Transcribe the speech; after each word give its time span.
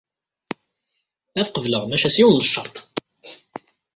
Ad 1.39 1.45
t-qebleɣ 1.45 1.83
maca 1.85 2.09
s 2.13 2.17
yiwen 2.19 2.37
n 2.41 2.45
ccerṭ. 2.47 2.75